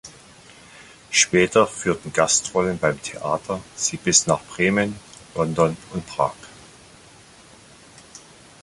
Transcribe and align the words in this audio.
Später 1.11 1.67
führten 1.67 2.11
Gastrollen 2.11 2.79
beim 2.79 2.99
Theater 3.03 3.61
sie 3.75 3.97
bis 3.97 4.25
nach 4.25 4.41
Bremen, 4.45 4.99
London 5.35 5.77
und 5.93 6.03
Prag. 6.07 6.33